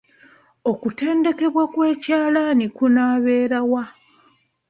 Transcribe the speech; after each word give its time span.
Okutendekebwa 0.71 1.63
kw'ekyalani 1.73 2.65
kunaabeerawa? 2.77 3.83